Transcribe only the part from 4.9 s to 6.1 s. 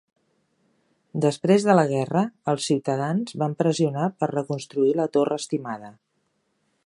la torre estimada.